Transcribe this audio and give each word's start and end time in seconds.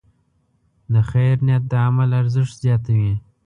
د 0.93 0.95
خیر 1.09 1.35
نیت 1.47 1.63
د 1.71 1.73
عمل 1.87 2.09
ارزښت 2.21 2.53
زیاتوي. 2.63 3.13